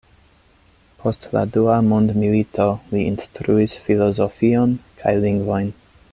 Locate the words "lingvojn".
5.27-5.71